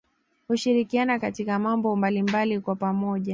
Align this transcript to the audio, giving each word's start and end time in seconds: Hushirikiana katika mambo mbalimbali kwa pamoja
Hushirikiana 0.47 1.19
katika 1.19 1.59
mambo 1.59 1.95
mbalimbali 1.95 2.59
kwa 2.59 2.75
pamoja 2.75 3.29